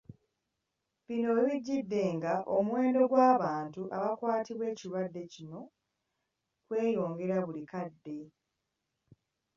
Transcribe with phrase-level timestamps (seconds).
[1.05, 5.59] Bino we bijjidde ng'omuwendo gw’abantu abakwatibwa ekirwadde kino
[6.67, 8.17] gweyongera buli kadde.